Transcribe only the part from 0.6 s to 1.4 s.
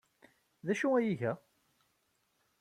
D acu ay iga?